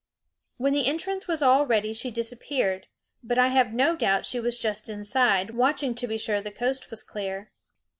[0.57, 2.87] When the entrance was all ready she disappeared,
[3.21, 6.89] but I have no doubt she was just inside, watching to be sure the coast
[6.89, 7.51] was clear.